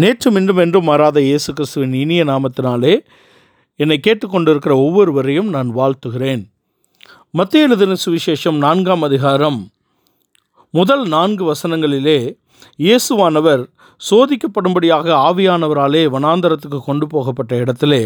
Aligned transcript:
நேற்றும் 0.00 0.36
இன்றும் 0.38 0.60
என்றும் 0.62 0.86
மாறாத 0.88 1.18
இயேசு 1.28 1.50
கிறிஸ்துவின் 1.52 1.94
இனிய 2.00 2.22
நாமத்தினாலே 2.24 2.92
என்னை 3.80 3.96
கேட்டுக்கொண்டிருக்கிற 4.06 4.72
ஒவ்வொருவரையும் 4.84 5.48
நான் 5.54 5.70
வாழ்த்துகிறேன். 5.78 6.42
மத்திய 7.38 7.66
எழுதின 7.66 7.96
சுவிசேஷம் 8.04 8.58
நான்காம் 8.64 9.02
அதிகாரம் 9.02 9.58
முதல் 10.74 11.04
நான்கு 11.14 11.44
வசனங்களிலே 11.52 12.18
இயேசுவானவர் 12.78 13.64
சோதிக்கப்படும்படியாக 14.10 15.06
ஆவியானவராலே 15.28 16.04
வனாந்தரத்துக்கு 16.14 16.80
கொண்டு 16.84 17.06
போகப்பட்ட 17.06 17.56
இடத்திலே 17.56 18.02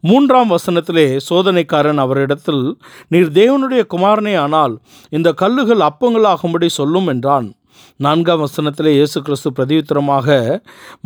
மூன்றாம் 0.00 0.52
வசனத்திலே 0.56 1.06
சோதனைக்காரன் 1.28 2.02
அவரிடத்தில் 2.06 2.64
நீர் 3.08 3.32
தேவனுடைய 3.40 3.84
குமாரனே 3.94 4.34
ஆனால் 4.44 4.76
இந்த 5.08 5.32
கல்லுகள் 5.44 5.86
அப்பங்களாகும்படி 5.88 6.70
சொல்லும் 6.80 7.06
என்றான். 7.06 7.48
நான்காம் 7.96 8.38
வசனத்தில் 8.38 8.86
இயேசு 8.86 9.22
கிறிஸ்து 9.22 9.50
பிரதியுத்தரமாக 9.56 10.58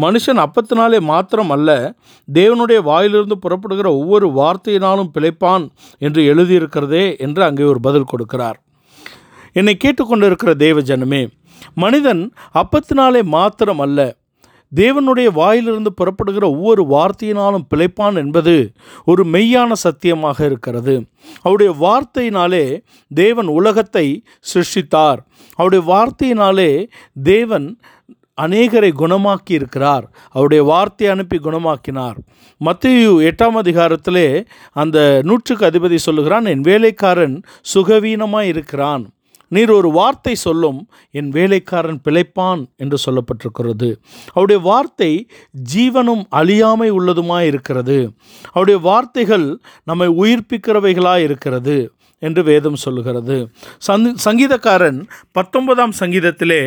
மனுஷன் 0.02 0.46
அப்பத்தினாலே 0.46 1.00
மாத்திரம் 1.00 1.51
அல்ல 1.51 1.95
தேவனுடைய 2.32 2.82
வாயிலிருந்து 2.82 3.38
புறப்படுகிற 3.38 3.88
ஒவ்வொரு 4.01 4.28
வார்த்தையினாலும் 4.28 5.10
பிழைப்பான் 5.15 5.68
என்று 5.98 6.34
எழுதியிருக்கிறதே 6.34 7.18
என்று 7.18 7.42
அங்கே 7.45 7.62
ஒரு 7.62 7.80
பதில் 7.80 8.10
கொடுக்கிறார். 8.16 8.59
என்னை 9.52 9.77
கேட்டுக்கொண்டிருக்கிற 9.84 10.55
தேவ 10.55 10.80
ஜனமே 10.80 11.29
மனிதன் 11.74 12.32
அப்பத்தினாலே 12.55 13.23
மாத்திரம் 13.23 13.79
அல்ல 13.79 14.15
தேவனுடைய 14.73 15.28
வாயிலிருந்து 15.32 15.92
புறப்படுகிற 15.92 16.45
ஒவ்வொரு 16.50 16.82
வார்த்தையினாலும் 16.91 17.66
பிழைப்பான் 17.74 18.16
என்பது 18.16 18.54
ஒரு 19.04 19.23
மெய்யான 19.24 19.73
சத்தியமாக 19.73 20.45
இருக்கிறது. 20.45 20.95
அவருடைய 21.42 21.73
வார்த்தையினாலே 21.84 22.64
தேவன் 23.10 23.46
உலகத்தை 23.46 24.06
சிருஷ்டித்தார். 24.50 25.20
அவருடைய 25.59 25.82
வார்த்தையினாலே 25.92 26.70
தேவன் 27.23 27.78
அநேகரை 28.40 28.90
குணமாக்கி 28.98 29.52
இருக்கிறார் 29.52 30.04
அவருடைய 30.30 30.62
வார்த்தை 30.65 31.06
அனுப்பி 31.09 31.38
குணமாக்கினார். 31.38 32.16
மத்திய 32.60 33.10
எட்டாம் 33.30 33.59
அதிகாரத்திலே 33.62 34.28
அந்த 34.73 34.99
நூற்றுக்கு 35.24 35.66
அதிபதி 35.66 35.99
சொல்லுகிறான் 36.06 36.45
என் 36.45 36.60
வேலைக்காரன் 36.60 37.37
சுகவீனமாய் 37.74 38.51
இருக்கிறான் 38.54 39.04
நீர் 39.48 39.70
ஒரு 39.70 39.90
வார்த்தை 39.90 40.34
சொல்லும் 40.34 40.88
என் 41.10 41.28
வேலைக்காரன் 41.28 42.00
பிழைப்பான் 42.04 42.64
என்று 42.76 42.98
சொல்லப்பட்டிருக்கிறது. 43.06 43.96
அவருடைய 44.28 44.62
வார்த்தை 44.62 45.28
ஜீவனும் 45.74 46.24
அழியாமை 46.30 46.90
உள்ளதுமாய் 46.90 47.46
இருக்கிறது. 47.46 48.12
அவருடைய 48.48 48.80
வார்த்தைகள் 48.80 49.59
நம்மை 49.84 50.09
உயிர்ப்பிக்கிறவைகளாய் 50.09 51.22
இருக்கிறது 51.22 51.92
என்று 52.18 52.42
வேதம் 52.42 52.76
சொல்லுகிறது. 52.76 53.48
சந்தி 53.78 54.15
சங்கீதக்காரன் 54.24 55.02
பத்தொன்பதாம் 55.32 55.92
சங்கீதத்திலே 55.98 56.62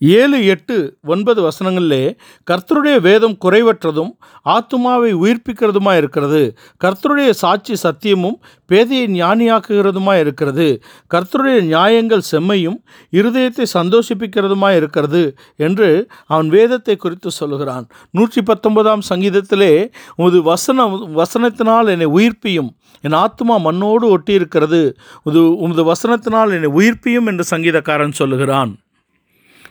ஏழு 0.00 0.38
எட்டு 0.44 0.76
ஒன்பது 1.04 1.40
வசனங்களிலே 1.42 2.02
கர்த்தருடைய 2.46 2.96
வேதம் 3.00 3.36
குறைவற்றதும் 3.44 4.12
ஆத்துமாவை 4.46 5.12
உயிர்ப்பிக்கிறதுமா 5.22 5.96
இருக்கிறது 5.96 6.42
கர்த்தருடைய 6.84 7.30
சாட்சி 7.30 7.74
சத்தியமும் 7.82 8.38
பேதையை 8.70 9.06
ஞானியாக்குகிறதுமா 9.12 10.14
இருக்கிறது 10.20 10.68
கர்த்தருடைய 11.14 11.60
நியாயங்கள் 11.62 12.24
செம்மையும் 12.30 12.78
இருதயத்தை 13.12 13.66
சந்தோஷிப்பிக்கிறதுமா 13.74 14.70
இருக்கிறது 14.76 15.22
என்று 15.56 15.90
அவன் 16.26 16.48
வேதத்தை 16.48 16.96
குறித்து 16.96 17.30
சொல்கிறான் 17.30 17.86
நூற்றி 18.10 18.42
பத்தொன்பதாம் 18.42 19.04
சங்கீதத்திலே 19.08 19.72
உது 20.16 20.42
வசனம் 20.42 20.96
வசனத்தினால் 21.16 21.88
என்னை 21.88 22.06
உயிர்ப்பியும் 22.18 22.70
என் 23.04 23.16
ஆத்மா 23.24 23.54
மண்ணோடு 23.58 24.06
ஒட்டியிருக்கிறது. 24.16 24.80
உது 25.22 25.40
உமது 25.56 25.82
வசனத்தினால் 25.92 26.54
என்னை 26.56 26.70
உயிர்ப்பியும் 26.70 27.26
என்று 27.26 27.44
சங்கீதக்காரன் 27.50 28.18
சொல்லுகிறான். 28.20 28.72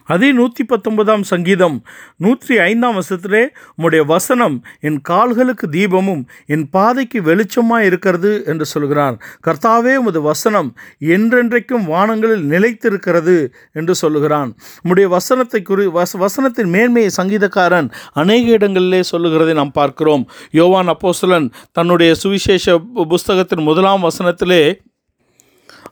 அதே 0.07 0.29
நூற்றி 0.31 0.63
பத்தொன்பதாம் 0.63 1.23
சங்கீதம் 1.31 1.77
நூற்றி 2.25 2.55
ஐந்தாம் 2.67 2.97
வருஷத்திலே 2.99 3.43
உம்முடைய 3.77 4.01
வசனம் 4.05 4.55
என் 4.87 4.99
கால்களுக்கு 5.01 5.67
தீபமும் 5.69 6.23
என் 6.53 6.65
பாதைக்கு 6.69 7.19
வெளிச்சமாக 7.21 7.87
இருக்கிறது 7.89 8.31
என்று 8.45 8.65
சொல்கிறார். 8.65 9.15
கர்த்தாவே 9.47 9.93
உமது 9.95 10.21
வசனம் 10.21 10.69
என்றென்றைக்கும் 11.15 11.85
வானங்களில் 11.93 12.45
நிலைத்திருக்கிறது 12.53 13.37
என்று 13.73 13.95
சொல்லுகிறான். 13.95 14.49
உம்முடைய 14.83 15.07
வசனத்தை 15.17 15.61
குறி 15.61 15.85
வச 15.99 16.11
வசனத்தின் 16.17 16.71
மேன்மையை 16.75 17.11
சங்கீதக்காரன் 17.19 17.89
அநேக 18.21 18.45
இடங்களிலே 18.57 19.01
சொல்லுகிறதை 19.11 19.53
நாம் 19.53 19.77
பார்க்கிறோம். 19.79 20.25
யோவான் 20.51 20.91
அப்போசலன் 20.93 21.47
தன்னுடைய 21.71 22.11
சுவிசேஷ 22.15 22.77
புஸ்தகத்தின் 23.11 23.67
முதலாம் 23.69 24.05
வசனத்திலே 24.07 24.61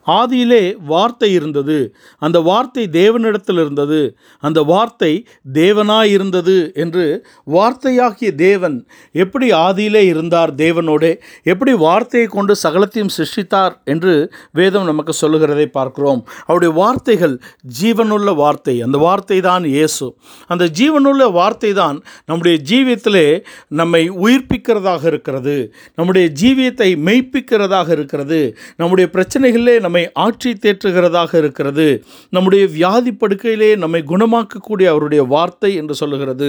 ஆதியிலே 0.06 0.76
வார்த்தை 0.86 1.32
இருந்தது. 1.32 1.94
அந்த 2.18 2.40
வார்த்தை 2.40 2.88
தேவனிடத்தில் 2.92 3.60
இருந்தது. 3.60 4.16
அந்த 4.40 4.62
வார்த்தை 4.62 5.26
தேவனாய் 5.52 6.10
இருந்தது 6.10 6.72
என்று 6.74 7.26
வார்த்தையாகிய 7.52 8.34
தேவன் 8.34 8.86
எப்படி 9.12 9.50
ஆதியிலே 9.50 10.02
இருந்தார் 10.06 10.54
தேவனோடே? 10.54 11.12
எப்படி 11.42 11.74
வார்த்தையை 11.74 12.28
கொண்டு 12.28 12.54
சகலத்தையும் 12.62 13.14
சிருஷ்டித்தார் 13.16 13.74
என்று 13.84 14.32
வேதம் 14.52 14.84
நமக்கு 14.84 15.12
சொல்லுகிறதை 15.12 15.66
பார்க்கிறோம். 15.66 16.28
அவருடைய 16.46 16.74
வார்த்தைகள் 16.74 17.40
ஜீவனுள்ள 17.80 18.34
வார்த்தை. 18.34 18.82
அந்த 18.82 18.98
வார்த்தை 18.98 19.40
தான் 19.40 19.64
இயேசு. 19.64 20.16
அந்த 20.46 20.64
ஜீவனுள்ள 20.64 21.32
வார்த்தை 21.32 21.72
தான் 21.72 22.02
நம்முடைய 22.24 22.60
ஜீவியத்திலே 22.70 23.44
நம்மை 23.68 24.10
உயிர்ப்பிக்கிறதாக 24.10 25.04
இருக்கிறது. 25.06 25.74
நம்முடைய 25.94 26.32
ஜீவியத்தை 26.42 26.90
மெய்ப்பிக்கிறதாக 27.06 27.90
இருக்கிறது. 27.90 28.56
நம்முடைய 28.76 29.10
பிரச்சனைகளிலே 29.12 29.80
நம்ம 29.80 29.95
ஆட்சி 30.24 30.50
தேற்றுகிறதாக 30.64 31.30
இருக்கிறது. 31.34 31.86
நம்முடைய 32.28 32.66
வியாதி 32.66 33.12
படுக்கையிலே 33.12 33.70
நம்மை 33.76 34.02
குணமாக்கக்கூடிய 34.12 34.86
அவருடைய 34.92 35.22
வார்த்தை 35.22 35.74
என்று 35.74 35.94
சொல்லுகிறது. 35.94 36.48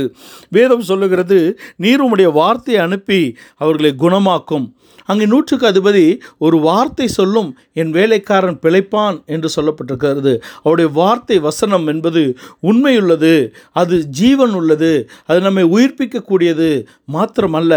வேதம் 0.49 0.81
சொல்லுகிறது 0.81 1.39
நீர் 1.75 2.03
உம்முடைய 2.05 2.31
வார்த்தையை 2.31 2.81
அனுப்பி 2.81 3.21
அவர்களை 3.57 3.93
குணமாக்கும். 3.99 4.67
அங்கே 5.09 5.25
நூற்றுக்கு 5.25 5.65
அதிபதி 5.67 6.05
ஒரு 6.37 6.57
வார்த்தை 6.59 7.07
சொல்லும் 7.07 7.49
என் 7.73 7.91
வேலைக்காரன் 7.91 8.57
பிழைப்பான் 8.61 9.17
என்று 9.25 9.49
சொல்லப்பட்டிருக்கிறது. 9.55 10.33
அவருடைய 10.63 10.89
வார்த்தை 10.93 11.37
வசனம் 11.39 11.85
என்பது 11.87 12.21
உண்மையுள்ளது 12.63 13.33
அது 13.71 13.97
ஜீவன் 14.09 14.53
உள்ளது 14.53 14.91
அது 15.25 15.39
நம்மை 15.39 15.63
உயிர்ப்பிக்கக்கூடியது 15.75 16.69
மாத்திரமல்ல 17.13 17.73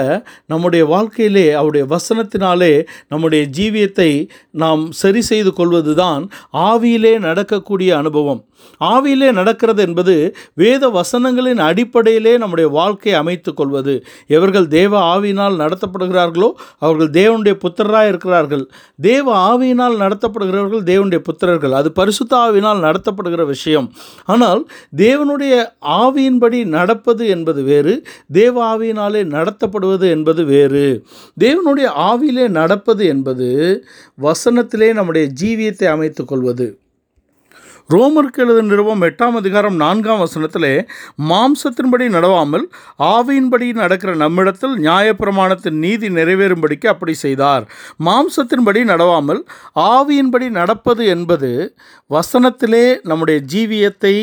நம்முடைய 0.47 0.85
வாழ்க்கையிலே 0.85 1.47
அவருடைய 1.53 1.87
வசனத்தினாலே 1.95 2.73
நம்முடைய 3.09 3.45
ஜீவியத்தை 3.59 4.11
நாம் 4.51 4.83
சரி 4.93 5.21
செய்து 5.21 5.53
கொள்வது 5.61 5.95
தான் 6.03 6.23
ஆவியிலே 6.69 7.15
நடக்கக்கூடிய 7.29 7.91
அனுபவம். 8.03 8.43
ஆவியிலே 8.81 9.33
நடக்கிறது 9.33 9.83
என்பது 9.83 10.37
வேத 10.55 10.89
வசனங்களின் 10.89 11.61
அடிப்படையிலே 11.61 12.39
நம்முடைய 12.39 12.71
வாழ்க்கையை 12.71 13.21
அமைத்து 13.21 13.55
கொள்வது. 13.55 14.05
எவர்கள் 14.27 14.69
தேவ 14.69 15.19
ஆவியினால் 15.19 15.61
நடத்தப்படுகிறார்களோ 15.63 16.53
அவர்கள் 16.79 17.11
தேவனுடைய 17.11 17.57
புத்திரராக 17.65 18.09
இருக்கிறார்கள். 18.09 18.65
தேவ 19.01 19.27
ஆவியினால் 19.51 19.97
நடத்தப்படுகிறவர்கள் 20.05 20.85
தேவனுடைய 20.93 21.23
புத்திரர்கள். 21.29 21.71
அது 21.71 21.93
பரிசுத்த 21.93 22.37
ஆவியினால் 22.37 22.85
நடத்தப்படுகிற 22.87 23.47
விஷயம். 23.47 23.93
ஆனால் 24.25 24.69
தேவனுடைய 24.97 25.55
ஆவியின்படி 25.81 26.65
நடப்பது 26.65 27.27
என்பது 27.29 27.63
வேறு 27.63 28.03
தேவ 28.33 28.77
ஆவியினாலே 28.77 29.23
நடத்தப்படுவது 29.37 30.11
என்பது 30.11 30.45
வேறு. 30.45 31.05
தேவனுடைய 31.41 31.89
ஆவியிலே 32.11 32.49
நடப்பது 32.49 33.07
என்பது 33.07 33.49
வசனத்திலே 34.23 34.93
நம்முடைய 34.93 35.33
ஜீவியத்தை 35.41 35.85
அமைத்து 35.85 36.25
கொள்வது. 36.25 36.67
ரோமருக்கு 37.93 38.41
எழுத 38.43 38.63
நிறுவம் 38.63 39.03
எட்டாம் 39.03 39.37
அதிகாரம் 39.39 39.77
நான்காம் 39.77 40.21
வசனத்திலே 40.21 40.73
மாம்சத்தின்படி 41.31 42.07
நடவாமல் 42.17 42.65
ஆவியின்படி 42.99 43.69
நடக்கிற 43.73 44.15
நம்மிடத்தில் 44.15 44.75
நியாயப்பிரமாணத்தின் 44.79 45.79
நீதி 45.85 46.09
நிறைவேறும்படிக்கு 46.09 46.87
அப்படி 46.87 47.15
செய்தார். 47.15 47.65
மாம்சத்தின்படி 48.09 48.83
நடவாமல் 48.93 49.43
ஆவியின்படி 49.75 50.49
நடப்பது 50.51 51.07
என்பது 51.07 51.51
வசனத்திலே 52.11 52.85
நம்முடைய 53.03 53.41
ஜீவியத்தை 53.55 54.15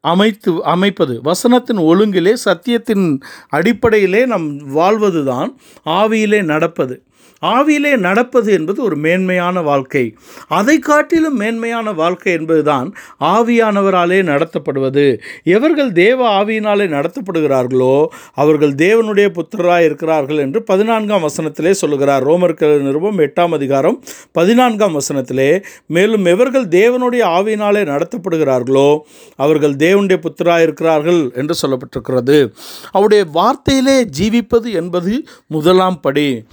அமைத்து 0.00 0.64
அமைப்பது. 0.74 1.20
வசனத்தின் 1.24 1.82
ஒழுங்கிலே 1.90 2.36
சத்தியத்தின் 2.44 3.06
அடிப்படையிலே 3.48 4.26
நம் 4.26 4.48
வாழ்வது 4.78 5.24
தான் 5.24 5.50
ஆவியிலே 5.98 6.42
நடப்பது. 6.42 6.96
ஆவியிலே 7.42 7.96
நடப்பது 7.96 8.52
என்பது 8.52 8.82
ஒரு 8.82 8.96
மேன்மையான 8.96 9.60
வாழ்க்கை. 9.62 10.16
அதை 10.48 10.78
காட்டிலும் 10.78 11.36
மேன்மையான 11.36 11.92
வாழ்க்கை 11.92 12.32
என்பதுதான் 12.32 12.94
ஆவியானவராலே 13.20 14.18
நடத்தப்படுவது. 14.30 15.18
எவர்கள் 15.44 15.92
தேவ 15.92 16.44
ஆவியினாலே 16.44 16.86
நடத்தப்படுகிறார்களோ 16.96 18.06
அவர்கள் 18.34 18.74
தேவனுடைய 18.74 19.28
புத்தராக 19.28 19.84
இருக்கிறார்கள் 19.84 20.36
என்று 20.36 20.62
பதினான்காம் 20.62 21.22
வசனத்திலே 21.22 21.70
சொல்லுகிறார். 21.70 22.26
ரோமர்கள் 22.26 22.80
நிருபம் 22.80 23.18
எட்டாம் 23.18 23.52
அதிகாரம் 23.52 24.02
பதினான்காம் 24.32 24.96
வசனத்திலே 24.98 25.62
மேலும் 25.86 26.24
எவர்கள் 26.24 26.66
தேவனுடைய 26.68 27.22
ஆவியினாலே 27.38 27.84
நடத்தப்படுகிறார்களோ 27.92 28.98
அவர்கள் 29.36 29.76
தேவனுடைய 29.76 30.16
புத்தராக 30.16 30.62
இருக்கிறார்கள் 30.62 31.30
என்று 31.34 31.54
சொல்லப்பட்டிருக்கிறது. 31.62 32.52
அவருடைய 32.90 33.24
வார்த்தையிலே 33.34 33.96
ஜீவிப்பது 34.18 34.72
என்பது 34.72 35.24
முதலாம் 35.46 36.00
படி. 36.00 36.44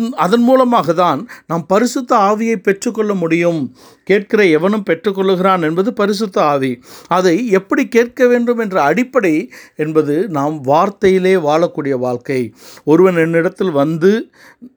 அதன் 0.00 0.18
அதன் 0.24 0.44
மூலமாக 0.48 0.92
தான் 0.92 1.20
நாம் 1.46 1.64
பரிசுத்த 1.66 2.12
ஆவியை 2.28 2.56
பெற்றுக்கொள்ள 2.56 3.12
முடியும். 3.14 3.60
கேட்கிற 4.04 4.40
எவனும் 4.58 4.86
பெற்றுக்கொள்ளுகிறான் 4.90 5.62
என்பது 5.62 5.90
பரிசுத்த 5.92 6.36
ஆவி. 6.44 6.70
அதை 7.08 7.34
எப்படி 7.58 7.82
கேட்க 7.88 8.26
வேண்டும் 8.26 8.58
என்ற 8.58 8.76
அடிப்படை 8.82 9.34
என்பது 9.76 10.14
நாம் 10.28 10.56
வார்த்தையிலே 10.64 11.34
வாழக்கூடிய 11.48 11.96
வாழ்க்கை. 11.98 12.40
ஒருவன் 12.84 13.16
என்னிடத்தில் 13.16 13.70
வந்து 13.70 14.12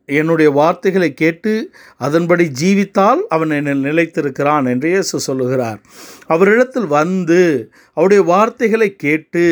என்னுடைய 0.06 0.52
வார்த்தைகளை 0.52 1.14
கேட்டு 1.14 1.52
அதன்படி 1.98 2.46
ஜீவித்தால் 2.62 3.22
அவன் 3.28 3.50
என்னை 3.50 3.74
நிலைத்திருக்கிறான் 3.84 4.66
என்று 4.72 4.88
இயேசு 4.90 5.20
சொல்லுகிறார். 5.20 5.80
அவரிடத்தில் 6.28 6.90
வந்து 7.00 7.42
அவருடைய 7.98 8.24
வார்த்தைகளை 8.24 8.90
கேட்டு 8.96 9.46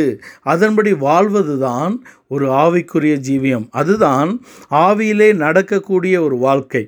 அதன்படி 0.54 0.94
வாழ்வதுதான் 1.08 1.96
ஒரு 2.32 2.48
ஆவிக்குரிய 2.64 3.16
ஜீவியம். 3.28 3.68
அதுதான் 3.72 4.32
ஆவியிலே 4.72 5.30
நடக்கக்கூடிய 5.46 6.16
ஒரு 6.22 6.38
வாழ்க்கை. 6.48 6.84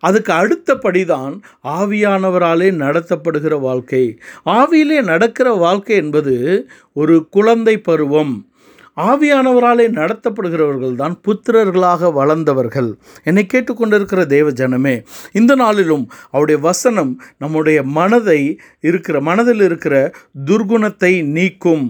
அதுக்கு 0.00 0.32
அடுத்தபடிதான் 0.32 1.34
ஆவியானவராலே 1.78 2.68
நடத்தப்படுகிற 2.82 3.54
வாழ்க்கை. 3.60 4.04
ஆவியிலே 4.56 4.98
நடக்கிற 5.02 5.52
வாழ்க்கை 5.64 5.96
என்பது 5.96 6.34
ஒரு 6.92 7.14
குழந்தை 7.30 7.74
பருவம். 7.78 8.34
ஆவியானவராலே 8.96 9.86
நடத்தப்படுகிறவர்கள் 10.00 10.94
தான் 10.94 11.16
புத்திரர்களாக 11.26 12.10
வளர்ந்தவர்கள். 12.12 12.90
என்னை 13.24 13.46
கேட்டுக்கொண்டிருக்கிற 13.52 14.24
தேவ 14.26 14.50
ஜனமே 14.50 14.94
இந்த 15.32 15.54
நாளிலும் 15.54 16.04
அவருடைய 16.30 16.60
வசனம் 16.60 17.12
நம்முடைய 17.38 17.82
மனதை 17.98 18.40
இருக்கிற 18.80 19.20
மனதில் 19.20 19.60
இருக்கிற 19.60 19.94
துர்குணத்தை 20.46 21.12
நீக்கும். 21.38 21.86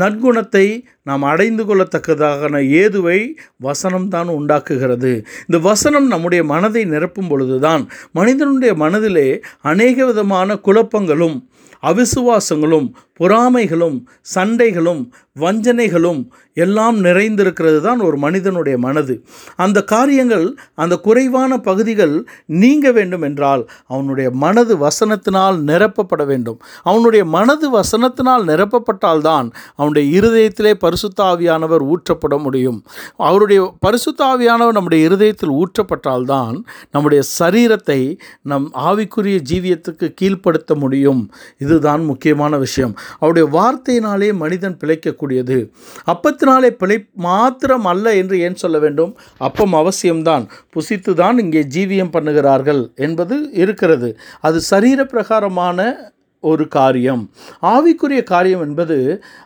நற்குணத்தை 0.00 0.84
நாம் 1.02 1.22
அடைந்து 1.22 1.64
கொள்ளத்தக்கதான 1.64 2.60
ஏதுவை 2.82 3.18
வசனம் 3.56 4.08
தான் 4.08 4.28
உண்டாக்குகிறது. 4.28 5.12
இந்த 5.46 5.58
வசனம் 5.58 6.06
நம்முடைய 6.06 6.44
மனதை 6.44 6.84
நிரப்பும் 6.84 7.28
பொழுதுதான் 7.28 7.88
மனிதனுடைய 8.12 8.74
மனதிலே 8.74 9.28
அநேக 9.62 10.04
விதமான 10.04 10.54
குழப்பங்களும் 10.54 11.36
அவிசுவாசங்களும் 11.82 12.86
பொறாமைகளும் 13.20 13.98
சண்டைகளும் 14.34 15.08
வஞ்சனைகளும் 15.40 16.28
எல்லாம் 16.56 17.04
நிறைந்திருக்கிறது 17.04 17.80
தான் 17.80 18.00
ஒரு 18.00 18.16
மனிதனுடைய 18.16 18.78
மனது. 18.78 19.24
அந்த 19.56 19.84
காரியங்கள் 19.84 20.56
அந்த 20.74 20.96
குறைவான 20.96 21.58
பகுதிகள் 21.58 22.26
நீங்க 22.46 22.92
வேண்டும் 22.92 23.22
என்றால் 23.22 23.70
அவனுடைய 23.86 24.30
மனது 24.30 24.76
வசனத்தினால் 24.76 25.58
நிரப்பப்பட 25.60 26.26
வேண்டும். 26.26 26.60
அவனுடைய 26.82 27.24
மனது 27.24 27.80
வசனத்தினால் 27.80 28.44
நிரப்பப்பட்டால்தான் 28.50 29.50
அவனுடைய 29.76 30.20
இருதயத்திலே 30.20 30.74
பரிசுத்தாவியானவர் 30.80 31.94
ஊற்றப்பட 31.94 32.38
முடியும். 32.38 32.84
அவருடைய 33.16 33.74
பரிசுத்தாவியானவர் 33.86 34.78
நம்முடைய 34.78 35.04
இருதயத்தில் 35.04 35.50
ஊற்றப்பட்டால்தான் 35.50 36.56
நம்முடைய 36.90 37.22
சரீரத்தை 37.38 38.18
நம் 38.42 38.70
ஆவிக்குரிய 38.74 39.40
ஜீவியத்துக்கு 39.52 40.14
கீழ்ப்படுத்த 40.22 40.74
முடியும். 40.74 41.32
இதுதான் 41.58 42.04
முக்கியமான 42.04 42.56
விஷயம். 42.56 42.94
அவருடைய 43.18 43.48
வார்த்தையினாலே 43.56 44.32
மனிதன் 44.32 44.78
பிழைக்கக்கூடியது. 44.80 45.58
அப்பத்தினாலே 46.06 46.70
பிழை 46.70 46.98
மாத்திரம் 47.14 47.84
அல்ல 47.84 48.14
என்று 48.14 48.40
ஏன் 48.40 48.54
சொல்ல 48.54 48.78
வேண்டும்? 48.78 49.12
அப்பம் 49.38 49.72
அவசியம்தான். 49.72 50.46
புசித்து 50.76 51.14
தான் 51.14 51.38
இங்கே 51.38 51.62
ஜீவியம் 51.62 52.14
பண்ணுகிறார்கள் 52.16 52.82
என்பது 52.94 53.36
இருக்கிறது. 53.52 54.10
அது 54.40 54.60
சரீர 54.60 55.04
பிரகாரமான 55.04 56.12
ஒரு 56.40 56.68
காரியம். 56.68 57.30
ஆவிக்குரிய 57.62 58.22
காரியம் 58.22 58.60
என்பது 58.60 58.96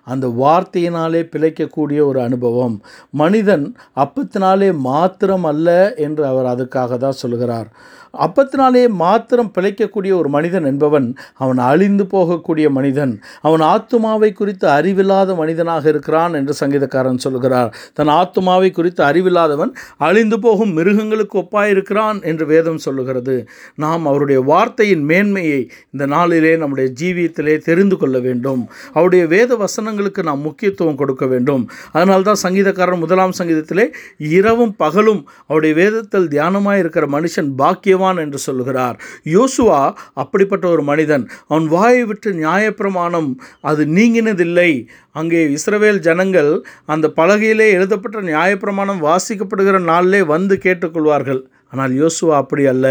அந்த 0.05 0.27
வார்த்தையினாலே 0.41 1.21
பிழைக்கக்கூடிய 1.33 2.01
ஒரு 2.07 2.21
அனுபவம். 2.21 2.83
மனிதன் 3.11 3.77
அப்பத்தினாலே 3.97 4.71
மாத்திரம் 4.89 5.45
அல்ல 5.45 5.95
என்று 5.97 6.27
அவர் 6.27 6.49
அதுக்காக 6.55 6.97
தான் 6.97 7.21
சொல்கிறார் 7.23 7.69
அப்பத்தினாலே 8.13 8.89
மாத்திரம் 8.89 9.53
பிழைக்கக்கூடிய 9.55 10.13
ஒரு 10.17 10.29
மனிதன் 10.29 10.65
என்பவன் 10.65 11.17
அவன் 11.35 11.59
அழிந்து 11.59 12.05
போகக்கூடிய 12.05 12.71
மனிதன் 12.71 13.21
அவன் 13.41 13.61
ஆத்துமாவை 13.61 14.33
குறித்து 14.33 14.69
அறிவில்லாத 14.69 15.35
மனிதனாக 15.35 15.89
இருக்கிறான் 15.89 16.35
என்று 16.35 16.67
சங்கீதக்காரன் 16.67 17.17
சொல்கிறார். 17.17 17.75
தன் 17.95 18.09
ஆத்துமாவை 18.09 18.71
குறித்து 18.71 19.05
அறிவில்லாதவன் 19.05 19.73
அழிந்து 19.99 20.39
போகும் 20.39 20.73
மிருகங்களுக்கு 20.73 21.39
ஒப்பாயிருக்கிறான் 21.39 22.23
என்று 22.23 22.47
வேதம் 22.47 22.79
சொல்லுகிறது. 22.79 23.49
நாம் 23.75 24.07
அவருடைய 24.07 24.41
வார்த்தையின் 24.41 25.05
மேன்மையை 25.05 25.71
இந்த 25.93 26.07
நாளிலே 26.07 26.57
நம்முடைய 26.57 26.93
ஜீவியத்திலே 27.01 27.59
தெரிந்து 27.59 27.97
கொள்ள 27.97 28.19
வேண்டும். 28.19 28.69
அவருடைய 28.93 29.27
வேத 29.27 29.57
வசனங்களுக்கு 29.57 30.23
நாம் 30.23 30.41
முக்கியத்துவம் 30.41 30.97
கொடுக்க 30.97 31.27
வேண்டும். 31.27 31.71
அதனால்தான் 31.93 32.43
சங்கீதக்காரன் 32.43 32.99
முதலாம் 32.99 33.33
சங்கீதத்திலே 33.39 33.87
இரவும் 34.19 34.77
பகலும் 34.77 35.29
அவருடைய 35.47 35.75
வேதத்தில் 35.75 36.29
தியானமாக 36.29 36.79
இருக்கிற 36.79 37.07
மனுஷன் 37.07 37.51
செய்வான் 37.99 38.23
என்று 38.25 38.39
சொல்லுகிறார். 38.39 38.97
யோசுவா 39.37 39.81
அப்படிப்பட்ட 40.15 40.65
ஒரு 40.69 40.83
மனிதன். 40.83 41.25
அவன் 41.49 41.67
வாயை 41.69 42.05
விட்டு 42.05 42.31
நியாயப்பிரமாணம் 42.33 43.31
அது 43.71 43.83
நீங்கினதில்லை. 43.99 44.71
அங்கே 45.13 45.41
இஸ்ரவேல் 45.57 45.99
ஜனங்கள் 45.99 46.51
அந்த 46.87 47.07
பலகையிலே 47.17 47.69
எழுதப்பட்ட 47.79 48.19
நியாயப்பிரமாணம் 48.31 49.05
வாசிக்கப்படுகிற 49.09 49.79
நாளிலே 49.93 50.23
வந்து 50.35 50.57
கேட்டுக்கொள்வார்கள். 50.67 51.43
ஆனால் 51.71 51.93
யோசுவா 51.93 52.35
அப்படி 52.35 52.67
அல்ல. 52.67 52.87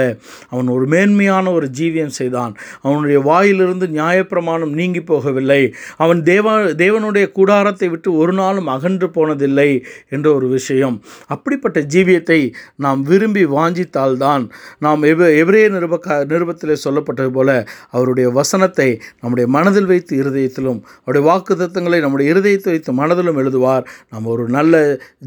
அவன் 0.50 0.68
ஒரு 0.68 0.88
மேன்மையான 0.88 1.52
ஒரு 1.52 1.70
ஜீவியம் 1.78 2.16
செய்தான். 2.20 2.54
அவனுடைய 2.82 3.20
வாயிலிருந்து 3.20 3.88
நியாயப்பிரமாணம் 3.88 4.74
நீங்கி 4.80 5.00
போகவில்லை. 5.00 5.62
அவன் 5.98 6.24
தேவ 6.24 6.56
தேவனுடைய 6.74 7.32
கூடாரத்தை 7.32 7.90
விட்டு 7.90 8.10
ஒரு 8.16 8.34
நாளும் 8.34 8.68
அகன்று 8.68 9.08
போனதில்லை 9.08 9.70
என்ற 10.10 10.28
ஒரு 10.34 10.48
விஷயம். 10.48 10.98
அப்படிப்பட்ட 11.28 11.80
ஜீவியத்தை 11.80 12.40
நாம் 12.76 13.02
விரும்பி 13.04 13.46
வாஞ்சித்தால்தான் 13.46 14.44
நாம் 14.80 15.04
எவ 15.04 15.30
எவரே 15.42 15.64
நிருபக்க 15.76 16.26
நிருபத்தில் 16.26 16.82
சொல்லப்பட்டது 16.84 17.30
போல 17.30 17.50
அவருடைய 17.90 18.30
வசனத்தை 18.30 18.90
நம்முடைய 19.22 19.48
மனதில் 19.50 19.86
வைத்து 19.86 20.14
இருதயத்திலும் 20.24 20.80
அவருடைய 21.00 21.24
வாக்குத்தத்தங்களை 21.30 22.00
நம்முடைய 22.00 22.34
இருதயத்தை 22.34 22.72
வைத்து 22.76 22.94
மனதிலும் 22.94 23.40
எழுதுவார். 23.44 23.86
நாம் 24.10 24.26
ஒரு 24.26 24.44
நல்ல 24.50 24.76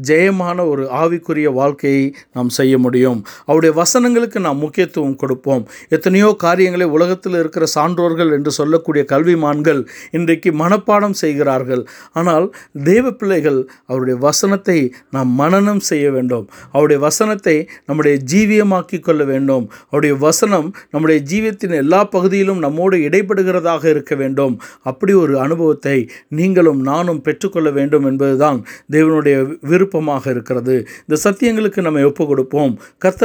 ஜெயமான 0.07 0.67
ஒரு 0.69 0.83
ஆவிக்குரிய 1.01 1.49
வாழ்க்கையை 1.53 2.05
நாம் 2.33 2.49
செய்ய 2.49 2.77
முடியும். 2.77 3.19
அவருடைய 3.45 3.71
வசனங்களுக்கு 3.81 4.39
நாம் 4.47 4.61
முக்கியத்துவம் 4.63 5.17
கொடுப்போம். 5.21 5.63
எத்தனையோ 5.95 6.29
காரியங்களை 6.45 6.87
உலகத்தில் 6.95 7.37
இருக்கிற 7.41 7.65
சான்றோர்கள் 7.75 8.31
என்று 8.37 8.51
சொல்லக்கூடிய 8.59 9.03
கல்விமான்கள் 9.13 9.81
இன்றைக்கு 10.17 10.51
மனப்பாடம் 10.63 11.17
செய்கிறார்கள். 11.23 11.83
ஆனால் 12.19 12.47
தேவ 12.89 13.05
பிள்ளைகள் 13.11 13.59
அவருடைய 13.89 14.17
வசனத்தை 14.27 14.77
நாம் 15.17 15.31
மனனம் 15.41 15.83
செய்ய 15.89 16.05
வேண்டும். 16.17 16.45
அவருடைய 16.73 16.99
வசனத்தை 17.07 17.55
நம்முடைய 17.85 18.15
ஜீவியமாக்கி 18.33 18.99
கொள்ள 18.99 19.21
வேண்டும். 19.31 19.65
அவருடைய 19.89 20.15
வசனம் 20.27 20.67
நம்முடைய 20.93 21.19
ஜீவியத்தின் 21.31 21.75
எல்லா 21.83 22.01
பகுதியிலும் 22.15 22.63
நம்மோடு 22.65 22.97
இடைப்படுகிறதாக 23.07 23.83
இருக்க 23.93 24.13
வேண்டும். 24.15 24.55
அப்படி 24.91 25.13
ஒரு 25.23 25.33
அனுபவத்தை 25.45 25.97
நீங்களும் 26.39 26.81
நானும் 26.91 27.21
பெற்றுக்கொள்ள 27.27 27.69
வேண்டும் 27.77 28.05
என்பதுதான் 28.09 28.59
தேவனுடைய 28.95 29.37
விருப்பமாக 29.71 30.23
இருக்கிறது. 30.35 30.75
இந்த 31.05 31.17
சத்தியங்களுக்கு 31.25 31.81
நம்ம 31.87 32.03
ஒப்பு 32.09 32.23
கொடுப்போம் 32.31 32.73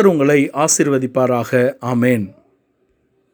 கர்த்தர் 0.06 0.14
உங்களை 0.14 0.50
ஆசீர்வதிப்பாராக. 0.52 1.74
ஆமேன். 1.86 2.45